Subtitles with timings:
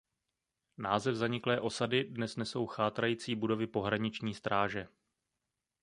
[0.77, 4.87] Název zaniklé osady dnes nesou chátrající budovy Pohraniční stráže.